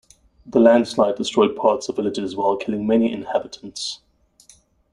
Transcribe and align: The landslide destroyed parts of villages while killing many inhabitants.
The 0.47 0.59
landslide 0.59 1.17
destroyed 1.17 1.55
parts 1.55 1.87
of 1.87 1.97
villages 1.97 2.35
while 2.35 2.57
killing 2.57 2.87
many 2.87 3.13
inhabitants. 3.13 4.01